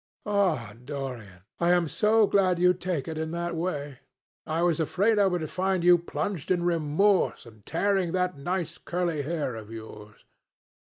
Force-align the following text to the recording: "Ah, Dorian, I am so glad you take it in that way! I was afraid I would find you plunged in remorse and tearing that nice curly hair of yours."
"Ah, 0.25 0.73
Dorian, 0.83 1.43
I 1.59 1.69
am 1.73 1.87
so 1.87 2.25
glad 2.25 2.57
you 2.57 2.73
take 2.73 3.07
it 3.07 3.19
in 3.19 3.29
that 3.37 3.55
way! 3.55 3.99
I 4.47 4.63
was 4.63 4.79
afraid 4.79 5.19
I 5.19 5.27
would 5.27 5.47
find 5.47 5.83
you 5.83 5.99
plunged 5.99 6.49
in 6.49 6.63
remorse 6.63 7.45
and 7.45 7.63
tearing 7.67 8.11
that 8.13 8.35
nice 8.35 8.79
curly 8.79 9.21
hair 9.21 9.53
of 9.55 9.69
yours." 9.69 10.25